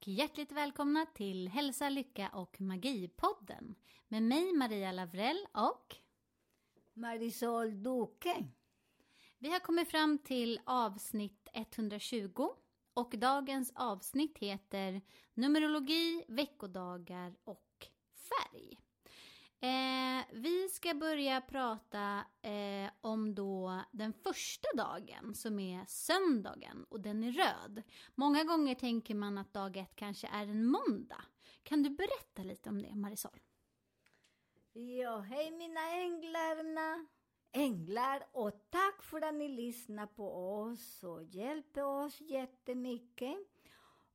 [0.00, 3.74] och hjärtligt välkomna till Hälsa, Lycka och Magi-podden
[4.08, 5.96] med mig Maria Lavrell och
[6.94, 8.46] Marisol Duque.
[9.38, 12.48] vi har kommit fram till avsnitt 120
[12.94, 15.02] och dagens avsnitt heter
[15.34, 18.79] Numerologi, veckodagar och färg.
[19.62, 27.00] Eh, vi ska börja prata eh, om då den första dagen som är söndagen och
[27.00, 27.82] den är röd.
[28.14, 31.24] Många gånger tänker man att dag ett kanske är en måndag.
[31.62, 33.40] Kan du berätta lite om det Marisol?
[34.72, 37.06] Ja, hej mina änglarna.
[37.52, 43.38] Änglar, och tack för att ni lyssnar på oss och hjälper oss jättemycket.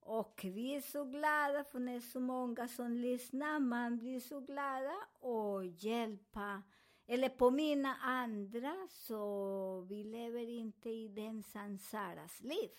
[0.06, 3.60] Och vi är så glada för det är så många som lyssnar.
[3.60, 6.62] Man blir så glada och hjälpa
[7.08, 12.70] eller påminna andra så vi lever inte i den sansaras liv.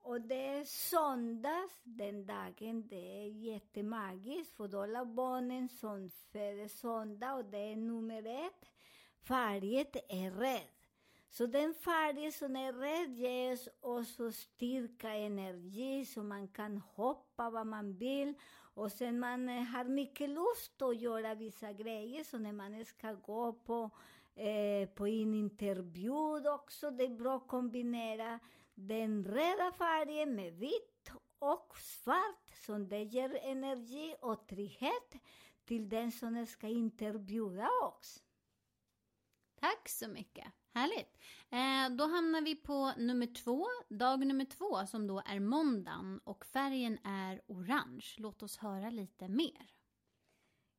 [0.00, 7.34] Och det är söndags, den dagen, det är jättemagiskt för alla barnen som föder söndag
[7.34, 8.70] och det är nummer ett.
[9.20, 10.81] Färgen är rädd.
[11.32, 17.66] Så den färg som är röd ger oss styrka, energi, så man kan hoppa vad
[17.66, 18.34] man vill.
[18.74, 23.12] Och sen man eh, har mycket lust att göra vissa grejer, så när man ska
[23.12, 23.90] gå på,
[24.34, 28.40] eh, på en intervju också, det är bra att kombinera
[28.74, 35.14] den röda färgen med vitt och svart, som det ger energi och trygghet
[35.64, 38.22] till den som ska intervjua oss.
[39.60, 40.52] Tack så mycket.
[40.74, 41.18] Härligt.
[41.50, 46.44] Eh, då hamnar vi på nummer två, dag nummer två som då är måndagen och
[46.44, 48.14] färgen är orange.
[48.18, 49.72] Låt oss höra lite mer.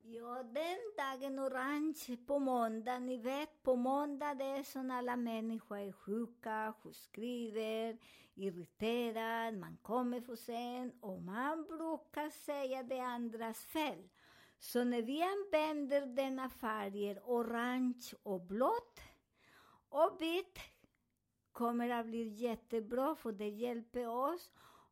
[0.06, 5.78] Ja, den dagen orange på måndag, ni vet på måndag det är som alla människor
[5.78, 7.98] är sjuka, sjukskriver,
[8.34, 14.08] irriterad, man kommer för sent och man brukar säga det andras fel.
[14.58, 19.00] Så när vi använder denna färger, orange och blått
[19.94, 20.58] och vitt,
[21.52, 24.50] kommer att bli jättebra för det hjälper oss.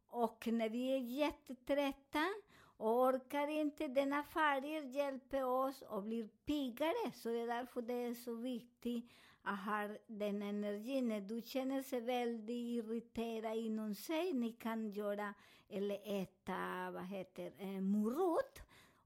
[0.09, 2.29] Och när vi är jättetrötta
[2.77, 7.13] och orkar inte, denna färger hjälper oss och blir piggare.
[7.15, 11.09] Så det är därför det är så viktigt att ha den energin.
[11.09, 15.35] När du känner sig väldigt irriterad inom sig, ni kan göra
[15.69, 18.63] eller äta, vad heter eh, morot.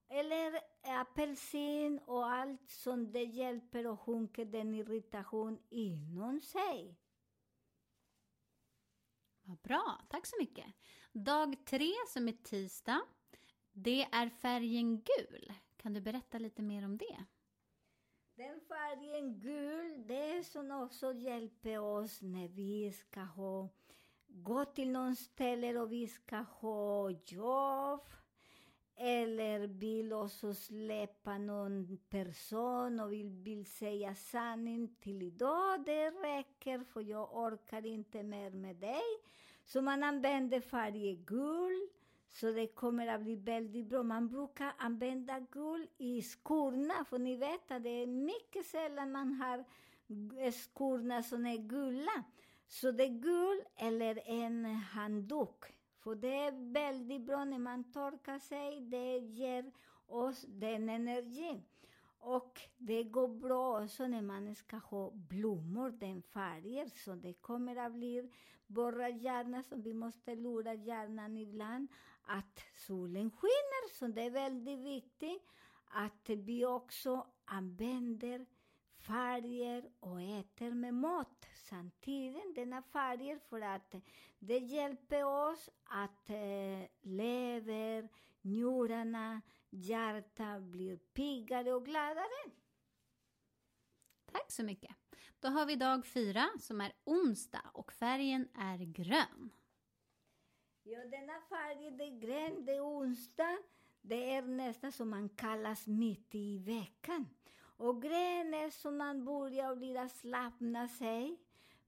[0.08, 6.98] Eller apelsin och allt som det hjälper att sjunka den irritation inom sig.
[9.42, 10.66] Vad bra, tack så mycket.
[11.12, 13.02] Dag tre som är tisdag,
[13.72, 15.52] det är färgen gul.
[15.76, 17.24] Kan du berätta lite mer om det?
[18.34, 23.68] Den färgen gul, det är som också hjälper oss när vi ska ha,
[24.26, 28.08] gå till någon ställe och vi ska ha jobb
[28.96, 35.84] eller vill också släppa någon person och vill, vill säga sanning till idag.
[35.84, 39.02] Det räcker för jag orkar inte mer med dig.
[39.64, 41.88] Så man använder färgen gul.
[42.28, 44.02] Så det kommer att bli väldigt bra.
[44.02, 49.32] Man brukar använda gul i skorna, för ni vet att det är mycket sällan man
[49.32, 49.64] har
[50.38, 52.24] eh, skorna som är gula.
[52.68, 55.75] Så det är gul eller en handduk.
[56.06, 59.72] För det är väldigt bra när man torkar sig, det ger
[60.06, 61.62] oss den energin.
[62.18, 67.76] Och det går bra också när man ska ha blommor, den färgen, så det kommer
[67.76, 68.30] att bli
[68.66, 71.88] våra hjärna som vi måste lura hjärnan ibland,
[72.22, 73.94] att solen skiner.
[73.98, 75.42] Så det är väldigt viktigt
[75.86, 78.46] att vi också använder
[79.06, 83.94] färger och äter med mat samtidigt, denna färger, för att
[84.38, 88.08] det hjälper oss att eh, lever,
[88.40, 92.50] njurarna, hjärtat blir piggare och gladare.
[94.32, 94.96] Tack så mycket.
[95.40, 99.50] Då har vi dag fyra som är onsdag och färgen är grön.
[100.82, 103.58] Ja, denna färg, det är grön, det är onsdag.
[104.00, 107.35] Det är nästan som man kallas mitt i veckan.
[107.76, 111.36] Och grön är så man börjar bli slappna sig.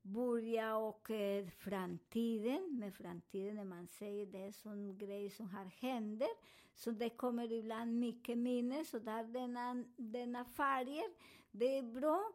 [0.02, 5.64] Börja och eh, framtiden, med framtiden när man säger det är sån grej som har
[5.64, 6.28] händer.
[6.74, 11.10] Så det kommer ibland mycket minne, så där denna, denna färger,
[11.50, 12.32] det är bra.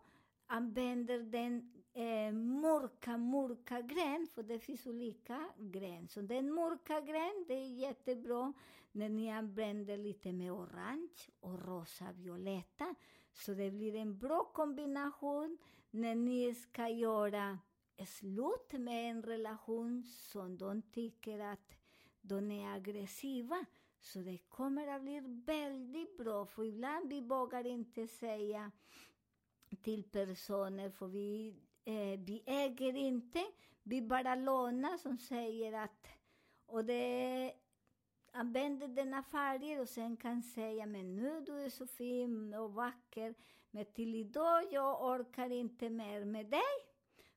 [0.48, 6.08] Använder den eh, mörka, mörka grön, för det finns olika grön.
[6.08, 8.54] Så den mörka grön, det är jättebra
[8.92, 12.96] när ni använder lite med orange och rosa, violetta.
[13.34, 15.58] Så det blir en bra kombination
[15.92, 17.60] när ni ska göra
[18.06, 21.76] slut med en relation som de tycker att
[22.22, 23.66] de är aggressiva.
[24.00, 28.72] Så det kommer att bli väldigt bra, för ibland vi vågar inte säga
[29.82, 33.44] till personer, för vi, eh, vi äger inte,
[33.84, 36.08] vi bara lånar som säger att,
[36.66, 37.54] och det
[38.34, 43.36] använder denna färger och sen kan säga, men nu du är så fin och vacker,
[43.72, 46.74] men till idag jag orkar inte mer med dig.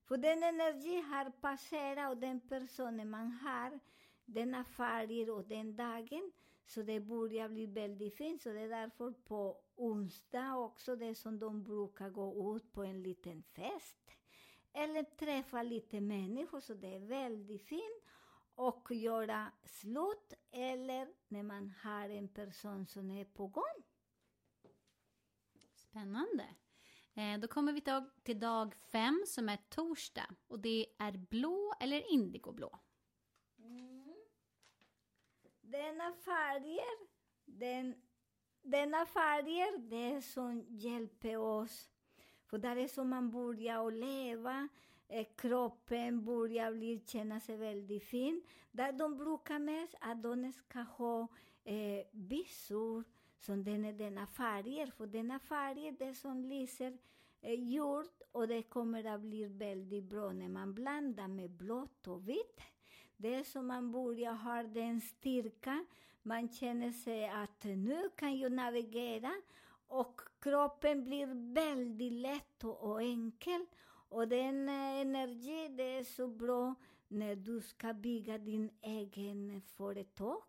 [0.05, 3.81] För den energi har passerat och den personen man har,
[4.25, 6.33] denna färger och den dagen,
[6.67, 8.43] så det börjar bli väldigt fint.
[8.43, 12.83] Så det är därför på onsdag också, det är som de brukar gå ut på
[12.83, 14.11] en liten fest.
[14.73, 18.06] Eller träffa lite människor, så det är väldigt fint.
[18.56, 23.82] Och göra slut, eller när man har en person som är på gång.
[25.75, 26.47] Spännande.
[27.14, 27.82] Eh, då kommer vi
[28.23, 30.35] till dag fem som är torsdag.
[30.47, 32.79] Och det är blå eller indigoblå.
[33.58, 34.14] Mm.
[35.61, 37.06] Denna färger,
[37.44, 38.02] den,
[38.62, 41.91] denna färger, det är som hjälper oss.
[42.47, 44.69] För där är som man börjar att leva,
[45.08, 48.43] eh, kroppen börjar bli, känna sig väldigt fin.
[48.70, 51.29] Där de brukar mest att de ska ha
[51.64, 53.05] eh, visor
[53.38, 54.87] som den är denna färger.
[54.87, 56.99] För denna färger, det som lyser
[57.41, 62.29] eh, gjort och det kommer att bli väldigt bra när man blandar med blått och
[62.29, 62.61] vitt.
[63.17, 65.85] Det är som man börjar ha den styrka,
[66.23, 69.32] man känner sig att nu kan jag navigera
[69.88, 73.67] och kroppen blir väldigt lätt och enkel.
[74.08, 76.75] Och den eh, energi, det är så bra
[77.08, 80.44] när du ska bygga din egen företag.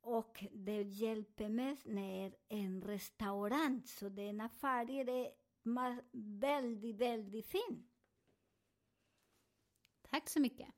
[0.00, 5.32] Och det hjälper mest när en restaurang, så denna affären är
[6.12, 7.88] väldigt, väldigt fin.
[10.10, 10.68] Tack så mycket.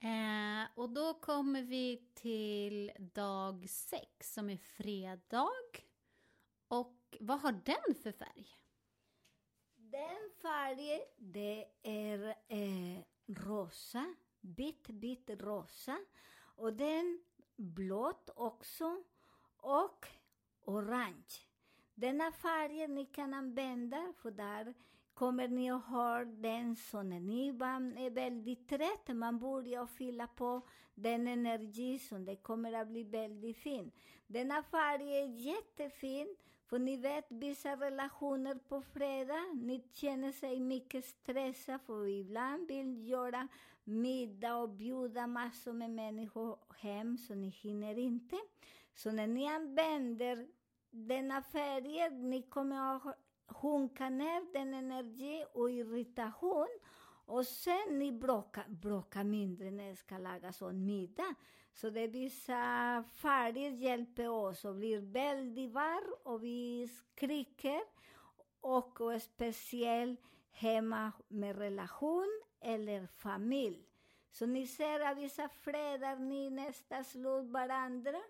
[0.00, 5.50] Eh, och då kommer vi till dag sex som är fredag.
[6.68, 8.46] Och vad har den för färg?
[9.90, 15.98] Den färgen, det är eh, rosa, vitt, vitt rosa.
[16.56, 17.20] Och den
[17.56, 19.02] blått också
[19.56, 20.06] och
[20.64, 21.46] orange.
[21.94, 24.74] Denna färgen ni kan använda, för där
[25.14, 30.68] kommer ni att ha den så när ni är väldigt trött, man börjar fylla på
[30.94, 33.92] den energi som det kommer att bli väldigt fin.
[34.26, 36.36] Denna färg är jättefin,
[36.68, 43.08] för ni vet vissa relationer på fredag, ni känner sig mycket stressade, för ibland vill
[43.08, 43.48] göra
[43.84, 48.36] middag och bjuda massor med människor hem, så ni hinner inte.
[48.94, 50.48] Så när ni använder
[50.90, 56.68] denna färg, ni kommer att sjunka ner den energi och irritation.
[57.26, 61.34] Och sen ni bråkar, bråkar mindre när det ska lagas sån middag.
[61.72, 67.80] Så det är vissa färger hjälper oss och blir väldigt varm och vi skriker.
[68.60, 70.20] Och, och speciellt
[70.50, 73.88] hemma med relation eller familj.
[74.30, 78.20] Så ni ser att vissa fredar ni nästan slår varandra.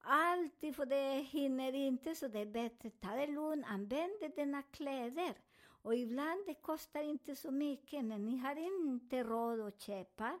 [0.00, 3.66] Alltid, för det hinner inte, så det är bättre ta det lugnt.
[3.68, 5.34] Använd dina kläder.
[5.82, 8.04] Och ibland det kostar inte så mycket.
[8.04, 10.38] men ni har inte råd att köpa,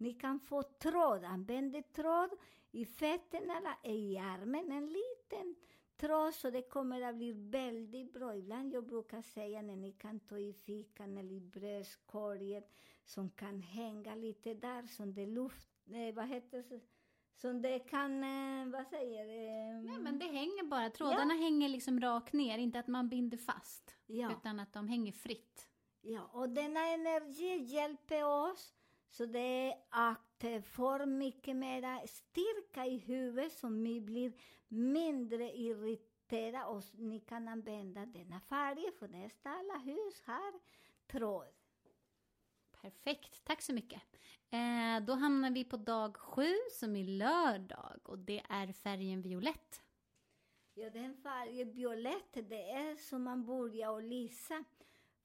[0.00, 1.24] ni kan få tråd.
[1.24, 2.30] Använd tråd
[2.70, 4.72] i fötterna eller i armen.
[4.72, 5.56] En liten
[5.96, 8.36] tråd, så det kommer att bli väldigt bra.
[8.36, 12.62] Ibland jag brukar säga när ni kan ta i fickan eller i bröstkorgen
[13.04, 15.68] som kan hänga lite där, som det luft...
[15.86, 16.80] Eh, vad heter det?
[17.34, 19.82] Som det kan, eh, vad säger det?
[19.90, 20.90] Nej, men det hänger bara.
[20.90, 22.58] Trådarna hänger liksom rakt ner.
[22.58, 23.96] Inte att man binder fast.
[24.06, 24.32] Ja.
[24.32, 25.66] Utan att de hänger fritt.
[26.00, 28.74] Ja, och denna energi hjälper oss
[29.10, 34.32] så det är att eh, få mycket mer styrka i huvudet så vi blir
[34.68, 40.60] mindre irriterade och ni kan använda denna färg för nästan alla hus har
[41.06, 41.46] tråd.
[42.80, 44.02] Perfekt, tack så mycket.
[44.50, 49.82] Eh, då hamnar vi på dag sju som är lördag och det är färgen violett.
[50.74, 54.64] Ja, den färgen violett, det är som man börjar att lysa.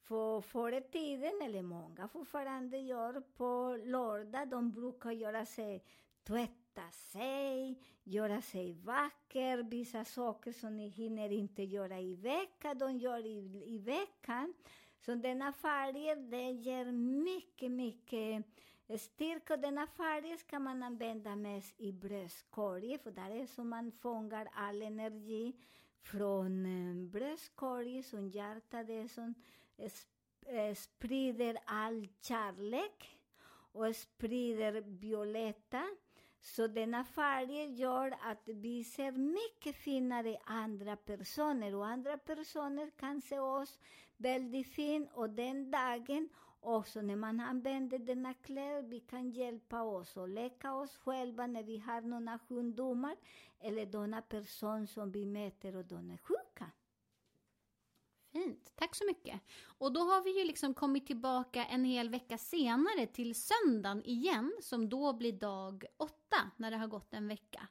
[0.08, 5.84] För förr i tiden, eller många fortfarande gör på lördag, de brukar göra sig,
[6.22, 12.98] tvätta sig, göra sig vacker, vissa saker som ni hinner inte göra i veckan, de
[12.98, 14.54] gör i, i veckan.
[15.00, 16.84] Så denna färg, det ger
[17.24, 18.44] mycket, mycket
[19.00, 19.56] styrka.
[19.56, 24.82] Denna färg ska man använda mest i bröstkorgen, för där är som man fångar all
[24.82, 25.56] energi
[26.02, 26.64] från
[27.10, 29.34] bröstkorgen, som hjärtat, det är som
[29.78, 33.18] Eh, sprider all kärlek
[33.72, 35.82] och sprider violetta.
[36.40, 43.20] Så denna färg gör att vi ser mycket finare andra personer och andra personer kan
[43.20, 43.78] se oss
[44.16, 46.28] väldigt fin och den dagen
[46.60, 51.62] också när man använder denna kläder, vi kan hjälpa oss och läka oss själva när
[51.62, 53.16] vi har några sjukdomar
[53.60, 56.70] eller några person som vi möter och de är sjuka.
[58.36, 59.40] Fint, tack så mycket.
[59.78, 64.56] Och då har vi ju liksom kommit tillbaka en hel vecka senare till söndagen igen,
[64.62, 67.68] som då blir dag åtta, när det har gått en vecka.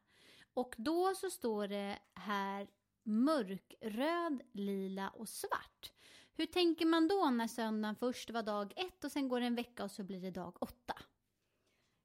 [0.53, 2.67] Och då så står det här
[3.03, 5.91] mörkröd, lila och svart.
[6.34, 9.55] Hur tänker man då när söndagen först var dag ett och sen går det en
[9.55, 10.95] vecka och så blir det dag åtta?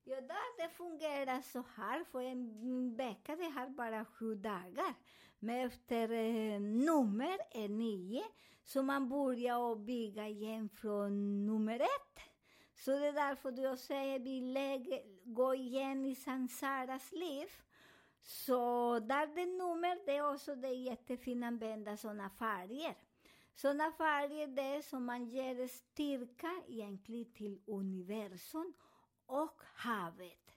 [0.05, 0.21] Ja,
[0.57, 2.05] det fungerar så här.
[2.05, 4.95] För en vecka det har bara sju dagar.
[5.43, 8.23] Men efter eh, nummer är nio,
[8.65, 12.21] så man börjar bygga igen från nummer ett.
[12.75, 17.47] Så det är därför jag säger vi lägger, går igen i Sansaras liv.
[18.23, 22.95] Så där det är nummer, det är också det är jättefint att använda sådana färger.
[23.55, 28.73] Sådana färger det är som man ger styrka egentligen till universum
[29.27, 30.50] och havet.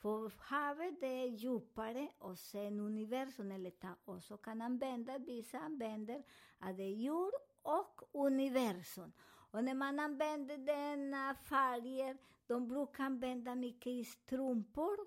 [0.00, 6.22] För havet det är djupare och sen universum, eller ta, också kan använda, vissa använder
[6.58, 9.12] att det är jord och universum.
[9.50, 14.98] Och när man använder denna färger, de brukar använda mycket i strumpor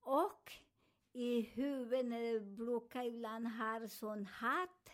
[0.00, 0.52] och
[1.12, 4.90] i huvudet, de brukar ibland ha sån hatt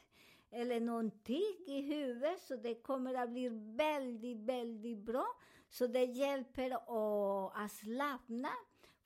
[0.50, 5.26] eller någonting i huvudet, så det kommer att bli väldigt, väldigt bra.
[5.68, 6.70] Så det hjälper
[7.64, 8.50] att slappna.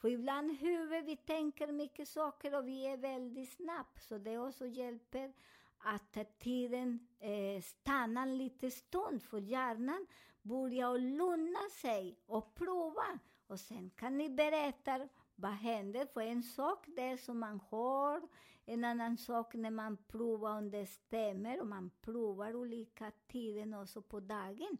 [0.04, 4.00] För ibland huvudet, vi tänker mycket saker och vi är väldigt snabba.
[4.00, 5.32] Så det också hjälper
[5.78, 10.06] att tiden eh, stannar lite stund, för hjärnan
[10.42, 13.18] börjar lugna sig och prova.
[13.46, 16.06] Och sen kan ni berätta vad händer.
[16.06, 18.22] För en sak det är som man hör,
[18.64, 24.02] en annan sak när man provar om det stämmer och man provar olika tider också
[24.02, 24.78] på dagen.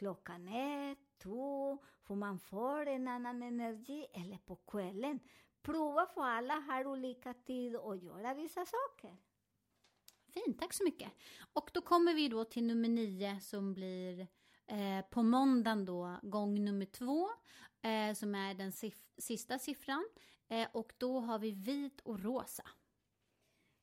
[0.00, 5.20] Klockan ett, två, för man får en annan energi, eller på kvällen.
[5.62, 9.16] Prova för alla har olika tid att göra vissa saker.
[10.28, 11.12] Fint, tack så mycket.
[11.52, 14.20] Och då kommer vi då till nummer nio som blir
[14.66, 17.28] eh, på måndagen då gång nummer två
[17.82, 20.08] eh, som är den sif- sista siffran.
[20.48, 22.64] Eh, och då har vi vit och rosa.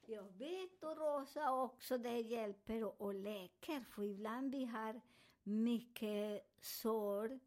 [0.06, 3.80] Ja, vitt och rosa också, det hjälper och, och läker.
[3.80, 5.02] För ibland vi har
[5.48, 7.40] mycket sår.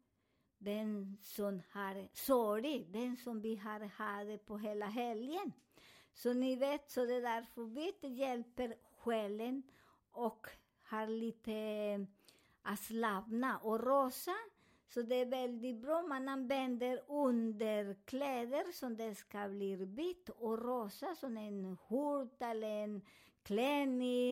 [0.57, 5.53] Den som har sorg, den som vi har haft på hela helgen.
[6.13, 9.63] Så ni vet, så det är därför vi hjälper själen
[10.11, 10.47] och
[10.83, 12.01] har lite eh,
[12.61, 13.57] att slappna.
[13.57, 14.35] Och rosa,
[14.87, 16.01] så det är väldigt bra.
[16.01, 23.01] Man använder underkläder som det ska bli vitt och rosa som en skjorta eller en
[23.43, 24.31] klänning.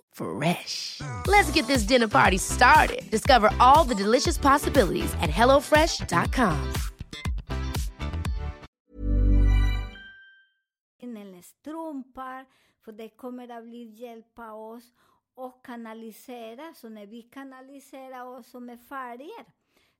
[0.21, 1.01] Fresh.
[1.27, 3.09] Let's get this dinner party started.
[3.09, 6.73] Discover all the delicious possibilities at hellofresh.com.
[11.03, 12.45] in eller strumpar,
[12.81, 14.93] för det kommer att bli hjälpa oss
[15.33, 16.73] och kanalisera.
[16.73, 19.45] Så när vi kanaliserar oss med färger,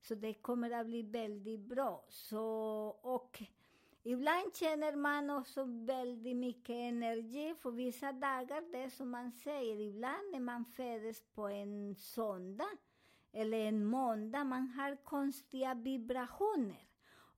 [0.01, 2.05] så det kommer att bli väldigt bra.
[2.09, 2.45] Så,
[3.01, 3.43] och
[4.03, 8.71] ibland känner man också väldigt mycket energi för vissa dagar.
[8.71, 12.77] Det är som man säger, ibland när man föds på en söndag
[13.31, 16.87] eller en måndag, man har konstiga vibrationer.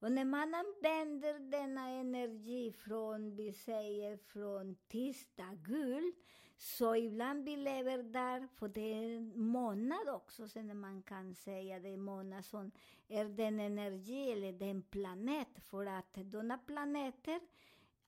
[0.00, 6.12] Och när man använder denna energi från, vi säger från tisdag, gul,
[6.56, 11.78] så ibland vi lever där, för det är en månad också, sen man kan säga
[11.80, 12.70] det är månad som
[13.08, 17.40] är den energi eller den planet, för att denna planeter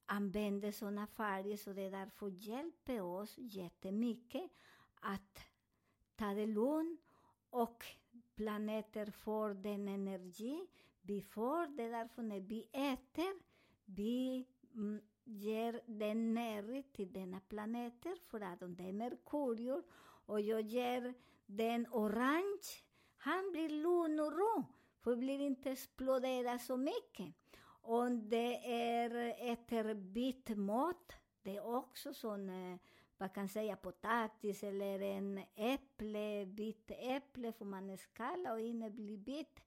[0.07, 4.51] använder sådana färger, så det är därför hjälper oss jättemycket
[5.01, 5.41] att
[6.17, 7.01] ta det lugnt
[7.51, 7.85] och
[8.35, 10.67] planeter får den energi
[11.01, 11.67] vi får.
[11.67, 13.41] Det är därför när vi äter,
[13.85, 14.47] vi
[15.27, 19.85] ger den närhet till denna planeter, för att om det är Merkurius
[20.27, 21.15] och jag ger
[21.47, 22.83] den orange,
[23.17, 24.65] han blir lugn och ro,
[25.01, 27.35] för det blir inte explodera så mycket.
[27.83, 32.79] Om det är äter vit mat, det är också sån, man eh,
[33.19, 39.17] vad kan säga, potatis eller en äpple, vitt äpple, får man skala och inne blir
[39.17, 39.61] vitt.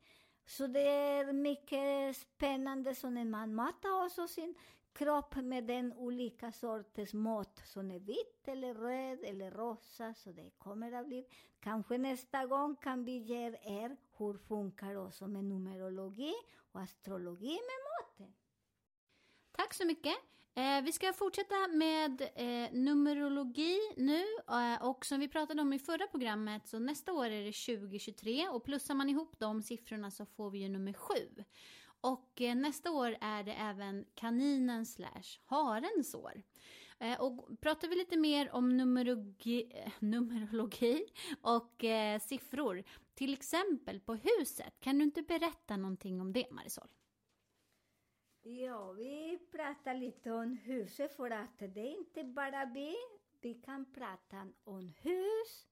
[0.46, 4.56] Så det är mycket spännande som man matar också sin
[5.00, 10.50] kropp med den olika sorters mat, som är vitt eller röd eller rosa, så det
[10.58, 11.25] kommer att bli.
[11.60, 16.34] Kanske nästa gång kan vi ge er hur funkar också med numerologi
[16.71, 18.34] och astrologi med maten.
[19.52, 20.15] Tack så mycket.
[20.56, 25.80] Eh, vi ska fortsätta med eh, numerologi nu eh, och som vi pratade om i
[25.80, 30.26] förra programmet så nästa år är det 2023 och plussar man ihop de siffrorna så
[30.26, 31.43] får vi ju nummer sju.
[32.01, 36.43] Och eh, nästa år är det även kaninen slash harens år.
[36.99, 41.05] Eh, och pratar vi lite mer om numerologi, eh, numerologi
[41.41, 42.83] och eh, siffror,
[43.13, 46.88] till exempel på huset, kan du inte berätta någonting om det Marisol?
[48.41, 52.95] Ja, vi pratar lite om huset för att det är inte bara vi.
[53.41, 55.67] Vi kan prata om hus,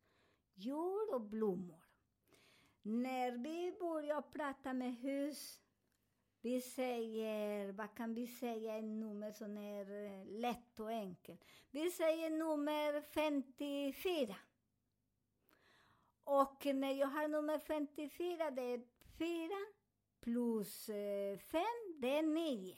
[0.53, 1.83] djur och blommor.
[2.81, 5.61] När vi börjar prata med hus,
[6.41, 11.45] vi säger, vad kan vi säga, ett nummer som är eh, lätt och enkelt.
[11.71, 14.36] Vi säger nummer 54.
[16.23, 18.82] Och när jag har nummer 54, det är
[19.17, 19.50] 4
[20.19, 21.63] plus eh, 5,
[21.97, 22.78] det är 9.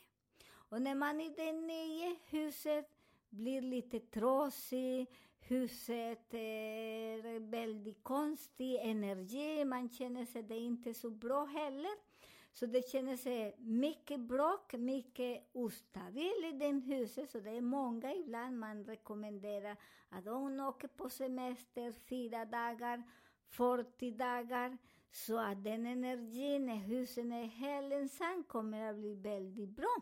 [0.51, 2.89] Och när man är det 9, huset
[3.29, 11.45] blir lite trasigt, huset är väldigt konstig energi, man känner sig det inte så bra
[11.45, 12.08] heller.
[12.53, 17.29] Så det känner sig mycket bråk, mycket ostabil i det huset.
[17.29, 19.77] Så det är många ibland man rekommenderar
[20.09, 23.03] att de åker på semester fyra dagar,
[23.49, 24.77] 40 dagar.
[25.11, 29.95] Så att den energin när husen är helt ensam kommer att bli väldigt bra.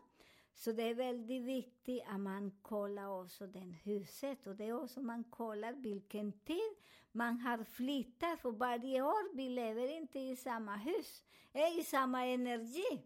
[0.58, 5.02] Så det är väldigt viktigt att man kollar också det huset och det är också
[5.02, 6.76] man kollar vilken tid
[7.12, 8.40] man har flyttat.
[8.40, 13.04] För varje år, vi lever inte i samma hus, är i samma energi.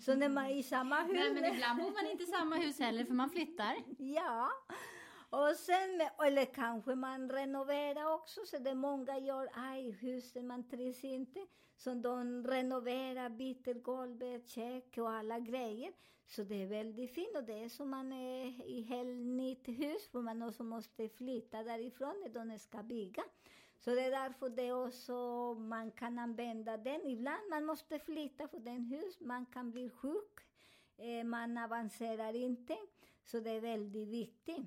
[0.00, 1.12] Så när man är i samma hus...
[1.14, 3.76] Nej men ibland bor man inte i samma hus heller för man flyttar.
[3.98, 4.50] Ja.
[5.30, 10.68] Och sen, eller kanske man renoverar också, så det är många gör, aj, huset man
[10.68, 11.46] trivs inte.
[11.80, 15.92] Så de renoverar, byter golvet, kök och alla grejer.
[16.26, 20.08] Så det är väldigt fint och det är som man är i helt nytt hus,
[20.12, 23.22] för man också måste flytta därifrån när de ska bygga.
[23.78, 25.14] Så det är därför det också,
[25.54, 27.06] man kan använda den.
[27.06, 30.40] Ibland man måste flytta för den hus, man kan bli sjuk,
[30.96, 32.76] eh, man avancerar inte.
[33.24, 34.66] Så det är väldigt viktigt.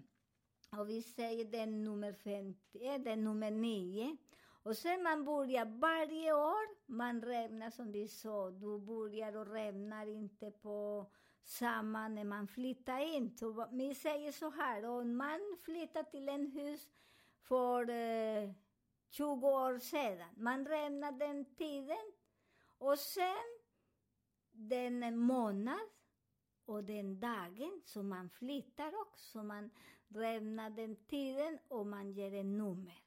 [0.70, 4.18] Och vi säger den nummer 50, eh, den nummer 9.
[4.64, 10.08] Och sen man börjar varje år, man räknar som vi sa, du börjar och rämnar
[10.08, 11.12] inte på
[11.44, 13.38] samma när man flyttar in.
[13.38, 16.90] Så vi säger så här, om man flyttar till en hus
[17.42, 18.52] för eh,
[19.10, 22.12] 20 år sedan, man räknar den tiden
[22.78, 23.60] och sen
[24.52, 25.90] den månad
[26.66, 29.44] och den dagen som man flyttar också.
[29.44, 29.70] Man
[30.08, 33.04] räknar den tiden och man ger en nummer.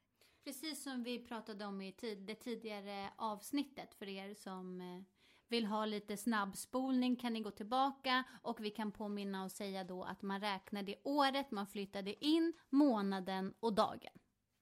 [0.47, 5.03] Precis som vi pratade om i tid, det tidigare avsnittet för er som eh,
[5.49, 10.05] vill ha lite snabbspolning kan ni gå tillbaka och vi kan påminna och säga då
[10.05, 14.13] att man räknar det året man flyttade in, månaden och dagen.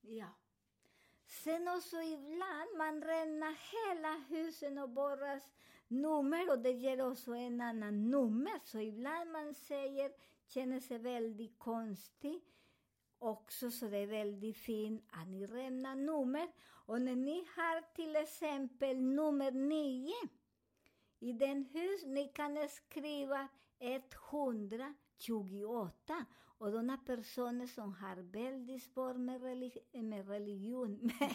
[0.01, 0.29] Ja.
[1.27, 5.53] Sen också ibland man räknar hela husen och borras
[5.89, 8.61] nummer och det ger också en annan nummer.
[8.65, 10.13] Så ibland man säger,
[10.47, 12.43] känner sig väldigt konstig
[13.25, 16.49] också, så det är väldigt fint att ni rämnar nummer.
[16.87, 20.13] Och när ni har till exempel nummer 9
[21.19, 26.25] i den hus, ni kan skriva 128.
[26.59, 31.35] Och de personer som har väldigt svårt med, religi- med religion, med,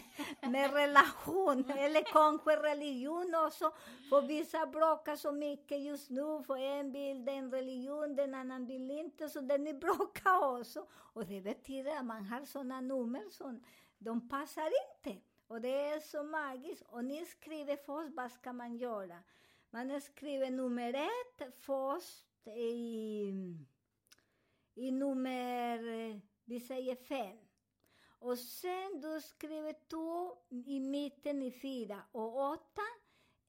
[0.50, 3.72] med relation, eller kanske religion också.
[4.08, 8.90] För vissa bråkar så mycket just nu, för en vill den religion, den annan vill
[8.90, 10.86] inte, så den är bråkar också.
[10.92, 13.64] Och det betyder att man har sådana nummer som
[13.98, 15.20] de passar inte.
[15.46, 16.82] Och det är så magiskt.
[16.88, 19.18] Och ni skriver först, vad ska man göra?
[19.70, 23.32] Man skriver nummer ett först i,
[24.74, 27.36] i nummer, eh, vi säger fem.
[28.18, 32.82] Och sen du skriver två i mitten i fyra och åtta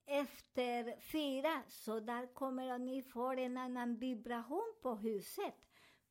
[0.05, 1.61] efter fyra.
[1.67, 5.55] Så där kommer att ni får en annan vibration på huset.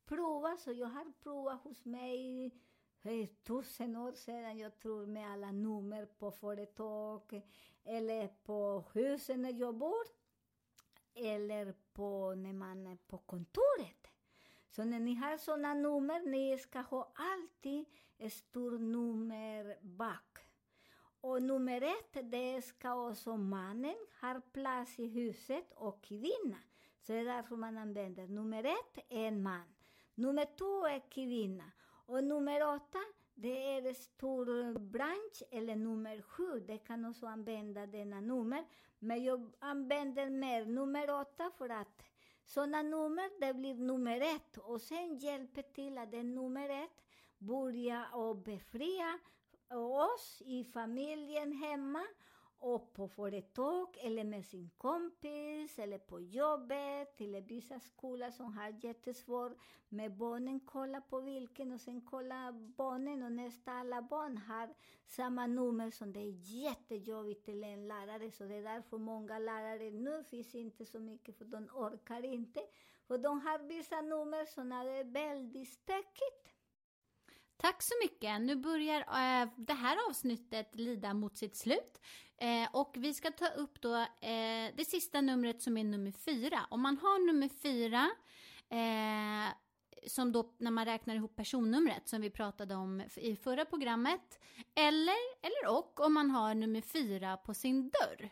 [0.05, 2.51] Prova, så jag har provat hos mig
[3.03, 7.43] för tusen år sedan, jag tror, med alla nummer på företag
[7.85, 10.05] eller på huset när jag bor
[11.15, 14.00] eller på när man är på kontoret.
[14.71, 17.85] Så när ni har sådana nummer, ni ska ha alltid
[18.19, 20.39] ett stort nummer bak.
[21.21, 26.57] Och nummer ett, det ska också mannen ha plats i huset och kvinna.
[27.01, 29.65] Så det är därför man använder nummer ett, en man.
[30.15, 31.65] Nummer två är e kvinna.
[32.07, 32.99] Och nummer åtta,
[33.35, 38.65] det är en stor bransch, eller nummer sju, det kan också använda denna nummer.
[38.99, 42.03] Men jag använder mer nummer åtta för att
[42.51, 44.57] sådana nummer, det blir nummer ett.
[44.57, 47.03] Och sen hjälper till att den nummer ett
[47.39, 49.19] börjar och befria
[49.71, 52.07] oss i familjen hemma
[52.61, 58.85] och på företag eller med sin kompis eller på jobbet eller vissa skolor som har
[58.85, 59.53] jättesvårt
[59.89, 60.61] med barnen.
[60.61, 64.75] Kolla på vilken och sen kolla barnen och nästa alla barn har
[65.07, 68.31] samma nummer som det är jättejobbigt till en lärare.
[68.31, 72.61] Så det är därför många lärare nu finns inte så mycket för de orkar inte.
[73.07, 76.60] För de har vissa nummer som är väldigt stökigt.
[77.61, 78.41] Tack så mycket.
[78.41, 82.01] Nu börjar äh, det här avsnittet lida mot sitt slut.
[82.37, 86.61] Eh, och vi ska ta upp då eh, det sista numret som är nummer fyra.
[86.71, 88.11] Om man har nummer fyra,
[88.69, 89.55] eh,
[90.07, 94.39] som då när man räknar ihop personnumret som vi pratade om i förra programmet.
[94.75, 98.31] Eller, eller och om man har nummer fyra på sin dörr.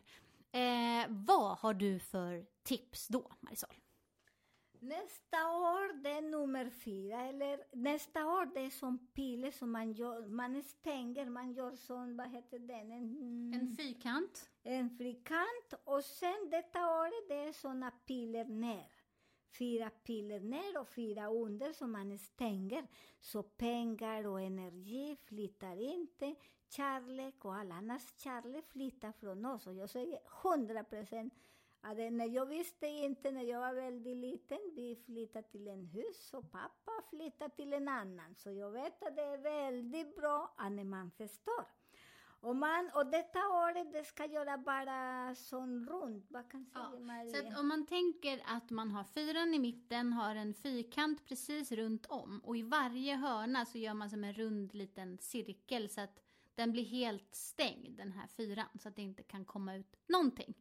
[0.52, 3.74] Eh, vad har du för tips då, Marisol?
[4.80, 9.92] Nästa år det är nummer fyra, eller nästa år det är som pilar som man
[9.92, 12.92] gör, man stänger, man gör sån, vad heter den?
[12.92, 14.50] En, En fyrkant.
[14.62, 18.92] en frikant och sen detta året det är såna pilar ner.
[19.58, 22.86] Fyra pilar ner och fyra under som man stänger.
[23.20, 26.34] Så pengar och energi flyttar inte.
[26.68, 29.66] Kärlek och all annans kärlek flyttar från oss.
[29.66, 31.34] Och jag säger hundra procent
[31.80, 36.34] att när jag visste inte, när jag var väldigt liten, vi flyttade till en hus
[36.34, 38.34] och pappa flyttade till en annan.
[38.34, 41.64] Så jag vet att det är väldigt bra att när man förstår.
[42.40, 46.26] Och, man, och detta året, det ska göra bara sån runt.
[46.30, 47.34] Vad kan säga Ja, Maria?
[47.34, 51.72] så att om man tänker att man har fyran i mitten, har en fyrkant precis
[51.72, 56.00] runt om och i varje hörna så gör man som en rund liten cirkel så
[56.00, 56.20] att
[56.54, 60.54] den blir helt stängd, den här fyran, så att det inte kan komma ut någonting.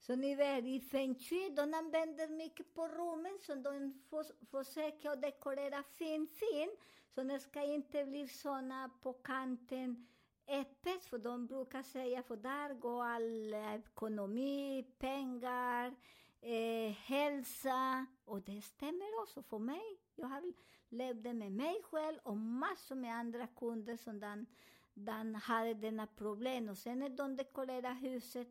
[0.00, 4.02] Så ni vet, i feng shui, de använder mycket på rummen, så de
[4.50, 6.78] försöker att dekorera fint, fint.
[7.14, 10.06] Så det ska inte bli såna på kanten
[10.48, 15.94] öppet, för de brukar säga, för där går all ekonomi, pengar,
[16.40, 18.06] eh, hälsa.
[18.24, 19.98] Och det stämmer också för mig.
[20.14, 20.52] Jag har
[20.88, 24.46] levt med mig själv och massor med andra kunder som den,
[24.94, 26.68] den hade denna problem.
[26.68, 28.48] Och sen när de dekorerar huset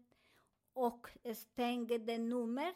[0.80, 2.74] och stänger det nummer.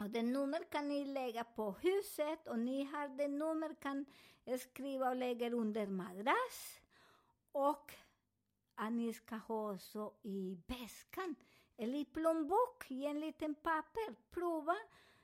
[0.00, 4.04] Och det nummer kan ni lägga på huset och ni har det nummer kan
[4.58, 6.80] skriva och lägga under madrass.
[7.52, 7.94] Och
[8.74, 11.34] att ni ska ha också i väskan
[11.76, 14.14] eller i plånbok i en liten papper.
[14.30, 14.76] Prova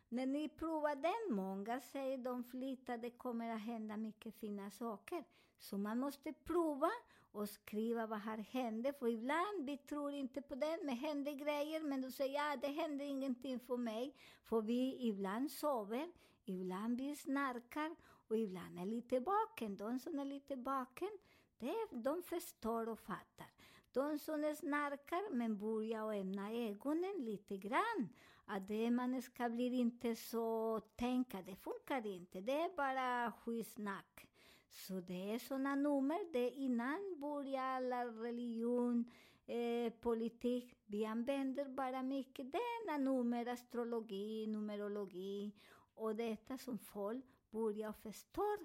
[0.08, 5.24] när ni provar den, många säger de flyttar, det kommer att hända mycket fina saker.
[5.58, 6.90] Så man måste prova
[7.34, 8.86] och skriva vad har hänt.
[8.98, 12.68] För ibland vi tror inte på det, men händer grejer, men du säger ja, det
[12.68, 14.14] händer ingenting för mig.
[14.44, 16.12] För vi ibland sover,
[16.44, 17.96] ibland vi snarkar
[18.28, 19.76] och ibland är lite vaken.
[19.76, 21.10] De som är lite vaken,
[21.58, 23.46] det, de förstår och fattar.
[23.92, 28.08] De som snarkar men börjar och öppna ögonen lite grann.
[28.44, 32.40] Att det man ska bli inte så tänka, det funkar inte.
[32.40, 34.26] Det är bara skitsnack.
[34.74, 39.10] Så det är sådana nummer, det är innan börjar alla religion,
[39.46, 40.76] eh, politik.
[40.86, 45.52] Vi använder bara mycket denna nummer, astrologi, numerologi
[45.94, 48.56] och detta som folk börjar förstå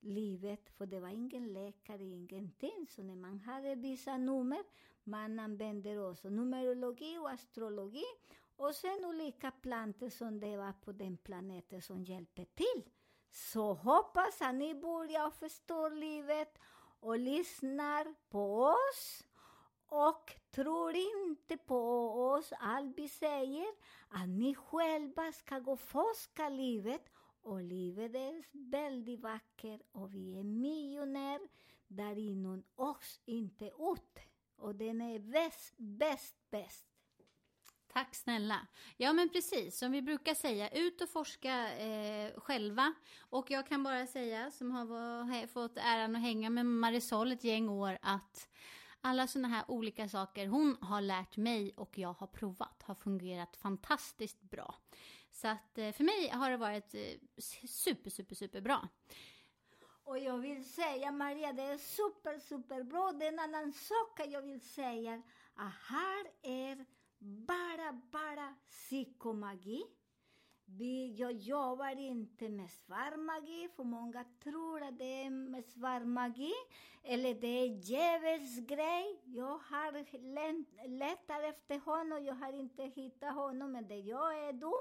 [0.00, 2.86] livet, för det var ingen läkare, ingenting.
[2.88, 4.62] Så när man hade vissa nummer,
[5.04, 8.04] man använder också numerologi och astrologi
[8.56, 12.82] och sen olika plantor som det var på den planeten som hjälper till.
[13.32, 16.58] Så hoppas att ni börjar förstå livet
[17.00, 19.26] och lyssnar på oss
[19.86, 23.66] och tror inte på oss, allt vi säger,
[24.08, 27.08] att ni själva ska gå och forska livet
[27.42, 31.48] och livet är väldigt vackert och vi är miljonärer
[31.88, 34.18] där inom oss, inte ut.
[34.56, 36.91] Och den är bäst, bäst, bäst.
[37.92, 38.66] Tack snälla.
[38.96, 42.94] Ja men precis, som vi brukar säga, ut och forska eh, själva.
[43.20, 47.68] Och jag kan bara säga, som har fått äran att hänga med Marisol ett gäng
[47.68, 48.48] år, att
[49.00, 53.56] alla sådana här olika saker hon har lärt mig och jag har provat har fungerat
[53.56, 54.74] fantastiskt bra.
[55.30, 57.00] Så att eh, för mig har det varit eh,
[57.66, 58.88] super, super, super bra.
[60.04, 63.12] Och jag vill säga, Maria, det är super, super bra.
[63.12, 65.22] Det är en annan sak jag vill säga.
[65.54, 66.86] Att här är
[67.22, 69.82] bara, bara psykomagi.
[70.64, 75.64] Vi, jag jobbar inte med svarmagi, för många tror att det är med
[77.02, 79.20] eller det är djävulens grej.
[79.24, 84.72] Jag har letat efter honom, jag har inte hittat honom, men det jag är dum,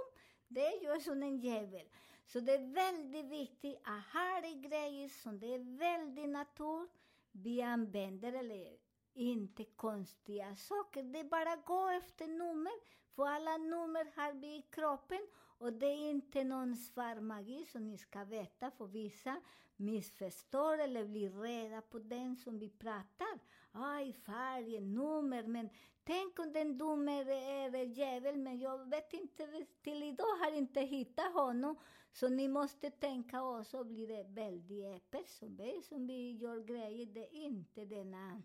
[0.48, 1.90] det är jag som en djävul.
[2.26, 6.88] Så det är väldigt viktigt att här är grejer som det är väldigt natur,
[7.32, 8.78] vi använder, eller
[9.14, 11.04] inte konstiga saker.
[11.04, 12.74] Det är bara att gå efter nummer,
[13.16, 15.28] för alla nummer har vi i kroppen.
[15.58, 19.42] Och det är inte någon svarmagi som ni ska veta, för vissa
[19.76, 23.40] missförstår eller blir rädda på den som vi pratar.
[23.72, 25.70] Aj, färgen, nummer, men
[26.04, 30.82] tänk om den dummer är djävul, men jag vet inte, till idag har jag inte
[30.82, 31.76] hittat honom.
[32.14, 37.36] Så ni måste tänka också, blir det väldigt öppet, som som vi gör grejer, det
[37.36, 38.42] är inte denna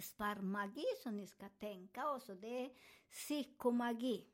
[0.00, 2.70] sparmagi som ni ska tänka och så det är
[3.10, 4.26] psykomagi.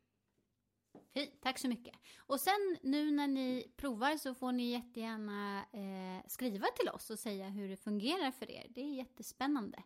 [1.13, 1.95] Fint, tack så mycket.
[2.19, 7.19] Och sen nu när ni provar så får ni jättegärna eh, skriva till oss och
[7.19, 8.67] säga hur det fungerar för er.
[8.69, 9.83] Det är jättespännande.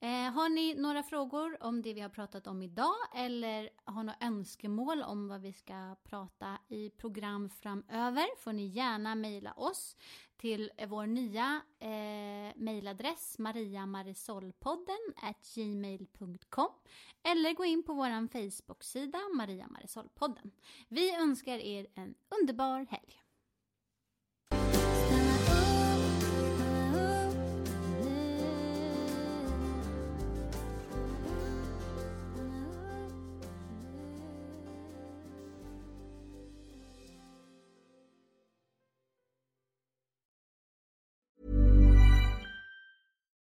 [0.00, 4.26] Eh, har ni några frågor om det vi har pratat om idag eller har några
[4.26, 9.96] önskemål om vad vi ska prata i program framöver får ni gärna mejla oss
[10.36, 15.14] till vår nya eh, mejladress mariamarisolpodden
[15.54, 16.70] gmail.com
[17.22, 20.50] eller gå in på vår Facebook-sida Maria Marisolpodden.
[20.88, 23.27] Vi önskar er en underbar helg.